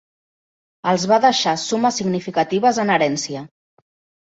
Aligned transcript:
Els 0.91 1.05
va 1.11 1.19
deixar 1.25 1.53
sumes 1.65 2.01
significatives 2.03 2.83
en 2.87 2.95
herència. 2.97 3.47